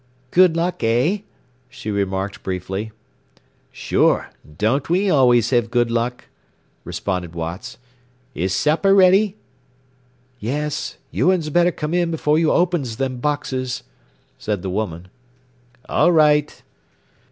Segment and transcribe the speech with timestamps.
[0.31, 1.19] "Good luck, eh?"
[1.69, 2.91] she remarked briefly.
[3.71, 4.31] "Sure.
[4.57, 6.25] Don't we always have good luck?"
[6.83, 7.77] responded Watts.
[8.33, 9.37] "Is supper ready?"
[10.39, 10.97] "Yes.
[11.11, 13.83] You uns better come in before you opens them boxes,"
[14.39, 15.09] said the woman.
[15.87, 16.63] "All right."